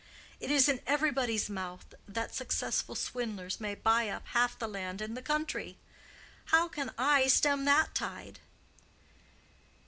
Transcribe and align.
It 0.39 0.49
is 0.49 0.67
in 0.67 0.81
everybody's 0.87 1.47
mouth 1.47 1.93
that 2.07 2.33
successful 2.33 2.95
swindlers 2.95 3.59
may 3.59 3.75
buy 3.75 4.09
up 4.09 4.25
half 4.29 4.57
the 4.57 4.67
land 4.67 4.99
in 4.99 5.13
the 5.13 5.21
country. 5.21 5.77
How 6.45 6.67
can 6.67 6.91
I 6.97 7.27
stem 7.27 7.65
that 7.65 7.93
tide?" 7.93 8.39